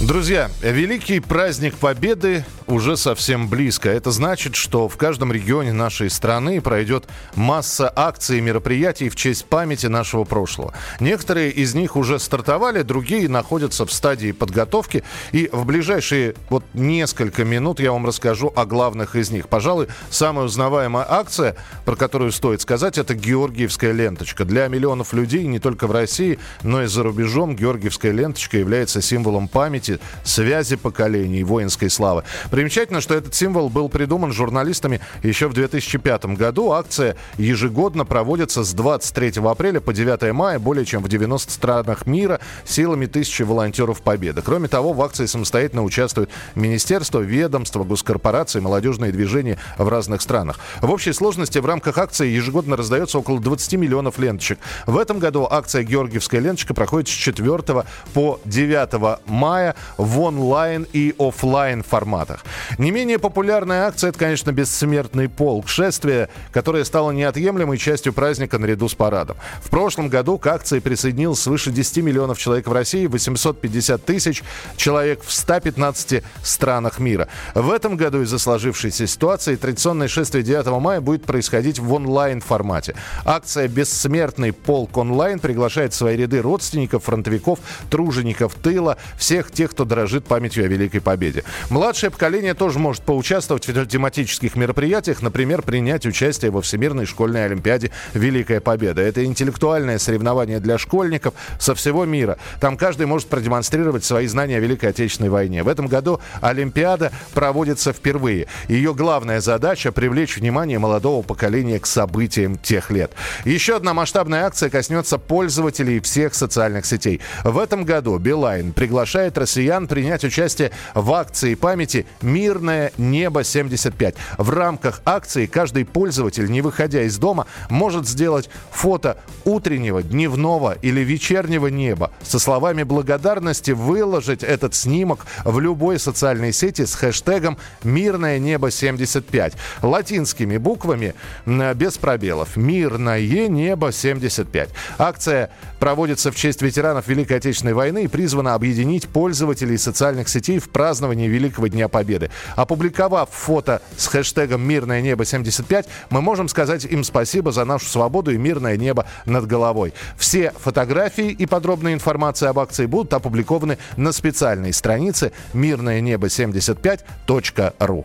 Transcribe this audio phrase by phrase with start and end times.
[0.00, 3.90] Друзья, великий праздник Победы уже совсем близко.
[3.90, 9.44] Это значит, что в каждом регионе нашей страны пройдет масса акций и мероприятий в честь
[9.44, 10.72] памяти нашего прошлого.
[11.00, 15.04] Некоторые из них уже стартовали, другие находятся в стадии подготовки.
[15.32, 19.48] И в ближайшие вот несколько минут я вам расскажу о главных из них.
[19.48, 24.46] Пожалуй, самая узнаваемая акция, про которую стоит сказать, это Георгиевская ленточка.
[24.46, 29.46] Для миллионов людей не только в России, но и за рубежом Георгиевская ленточка является символом
[29.46, 32.24] памяти памяти, связи поколений, воинской славы.
[32.50, 36.72] Примечательно, что этот символ был придуман журналистами еще в 2005 году.
[36.72, 42.40] Акция ежегодно проводится с 23 апреля по 9 мая более чем в 90 странах мира
[42.64, 44.42] силами тысячи волонтеров Победы.
[44.42, 50.58] Кроме того, в акции самостоятельно участвуют министерства, ведомства, госкорпорации, молодежные движения в разных странах.
[50.80, 54.58] В общей сложности в рамках акции ежегодно раздается около 20 миллионов ленточек.
[54.86, 61.14] В этом году акция «Георгиевская ленточка» проходит с 4 по 9 мая в онлайн и
[61.18, 62.44] офлайн форматах.
[62.78, 68.88] Не менее популярная акция– это, конечно, «Бессмертный полк»– шествие, которое стало неотъемлемой частью праздника наряду
[68.88, 69.36] с парадом.
[69.62, 74.42] В прошлом году к акции присоединилось свыше 10 миллионов человек в России, 850 тысяч
[74.76, 77.28] человек в 115 странах мира.
[77.54, 82.94] В этом году из-за сложившейся ситуации традиционное шествие 9 мая будет происходить в онлайн формате.
[83.24, 87.58] Акция «Бессмертный полк онлайн» приглашает в свои ряды родственников, фронтовиков,
[87.90, 91.44] тружеников тыла, всех тех, кто дорожит памятью о Великой Победе.
[91.70, 97.90] Младшее поколение тоже может поучаствовать в тематических мероприятиях, например, принять участие во Всемирной школьной олимпиаде
[98.14, 99.02] «Великая Победа».
[99.02, 102.38] Это интеллектуальное соревнование для школьников со всего мира.
[102.60, 105.62] Там каждый может продемонстрировать свои знания о Великой Отечественной войне.
[105.62, 108.46] В этом году Олимпиада проводится впервые.
[108.68, 113.12] Ее главная задача– привлечь внимание молодого поколения к событиям тех лет.
[113.44, 117.20] Еще одна масштабная акция коснется пользователей всех социальных сетей.
[117.44, 124.14] В этом году Билайн приглашает россиян принять участие в акции памяти «Мирное небо-75».
[124.38, 131.00] В рамках акции каждый пользователь, не выходя из дома, может сделать фото утреннего, дневного или
[131.00, 138.38] вечернего неба со словами благодарности выложить этот снимок в любой социальной сети с хэштегом «Мирное
[138.38, 139.54] небо-75».
[139.82, 141.14] Латинскими буквами,
[141.44, 142.56] без пробелов.
[142.56, 144.68] «Мирное небо-75».
[144.98, 145.50] Акция
[145.80, 150.68] проводится в честь ветеранов Великой Отечественной войны и призвана объединить пользователей пользователей социальных сетей в
[150.68, 152.30] праздновании Великого Дня Победы.
[152.56, 158.36] Опубликовав фото с хэштегом «Мирное небо-75», мы можем сказать им спасибо за нашу свободу и
[158.36, 159.94] мирное небо над головой.
[160.18, 168.04] Все фотографии и подробная информация об акции будут опубликованы на специальной странице «Мирное небо-75.ру».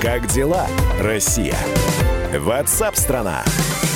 [0.00, 0.68] Как дела,
[1.00, 1.56] Россия?
[2.38, 3.42] Ватсап-страна!
[3.42, 3.89] страна